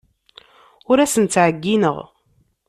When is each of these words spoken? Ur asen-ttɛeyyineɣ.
Ur 0.89 0.97
asen-ttɛeyyineɣ. 1.03 1.97